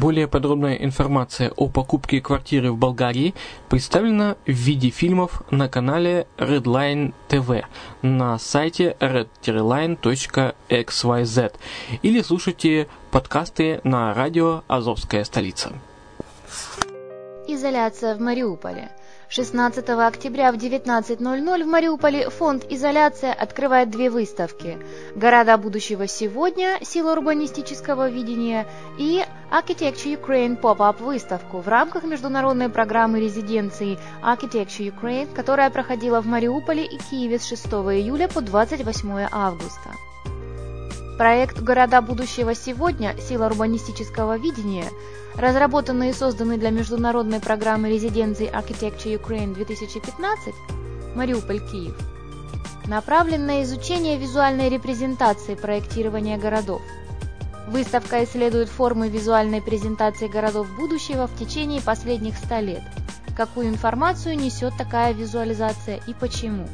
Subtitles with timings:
[0.00, 3.34] Более подробная информация о покупке квартиры в Болгарии
[3.68, 7.64] представлена в виде фильмов на канале Redline TV
[8.00, 9.92] на сайте redline.xyz
[12.00, 15.74] или слушайте подкасты на радио «Азовская столица».
[17.46, 18.88] Изоляция в Мариуполе–
[19.30, 24.76] 16 октября в 19.00 в Мариуполе фонд «Изоляция» открывает две выставки
[25.14, 26.78] «Города будущего сегодня.
[26.82, 28.66] Сила урбанистического видения»
[28.98, 36.26] и Architecture Ukraine Pop-Up выставку в рамках международной программы резиденции Architecture Ukraine, которая проходила в
[36.26, 39.90] Мариуполе и Киеве с 6 июля по 28 августа.
[41.18, 43.16] Проект «Города будущего сегодня.
[43.18, 44.86] Сила урбанистического видения»
[45.34, 50.54] разработанный и созданный для международной программы резиденции Architecture Ukraine 2015
[51.14, 51.96] Мариуполь, Киев,
[52.86, 56.82] направлен на изучение визуальной репрезентации проектирования городов.
[57.70, 62.82] Выставка исследует формы визуальной презентации городов будущего в течение последних 100 лет.
[63.36, 66.66] Какую информацию несет такая визуализация и почему?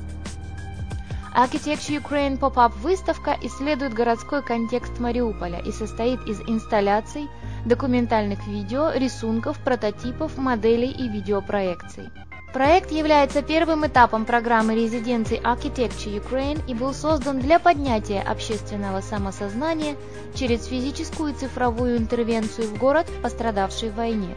[1.35, 7.29] Architecture Ukraine Pop-Up выставка исследует городской контекст Мариуполя и состоит из инсталляций,
[7.67, 12.09] документальных видео, рисунков, прототипов, моделей и видеопроекций.
[12.53, 19.97] Проект является первым этапом программы резиденции Architecture Ukraine и был создан для поднятия общественного самосознания
[20.35, 24.35] через физическую и цифровую интервенцию в город, пострадавший в войне.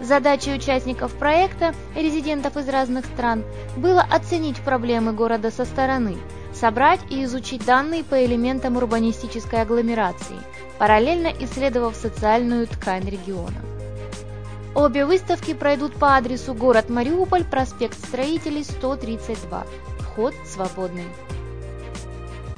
[0.00, 3.44] Задачей участников проекта, резидентов из разных стран,
[3.76, 6.16] было оценить проблемы города со стороны,
[6.54, 10.36] собрать и изучить данные по элементам урбанистической агломерации,
[10.78, 13.69] параллельно исследовав социальную ткань региона.
[14.74, 19.66] Обе выставки пройдут по адресу город Мариуполь, проспект Строителей, 132.
[19.98, 21.06] Вход свободный.